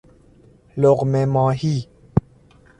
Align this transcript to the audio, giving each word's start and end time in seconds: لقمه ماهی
لقمه 0.77 1.25
ماهی 1.25 1.87